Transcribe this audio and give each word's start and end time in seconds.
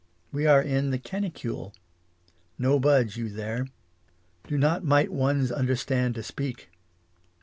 We 0.31 0.47
are 0.47 0.63
in 0.63 0.89
the 0.89 0.97
canicule. 0.97 1.75
No 2.57 2.79
budge 2.79 3.17
you 3.17 3.29
there. 3.29 3.67
Do 4.47 4.57
not 4.57 4.83
might 4.83 5.13
one's 5.13 5.51
understand 5.51 6.15
to 6.15 6.23
speak. 6.23 6.71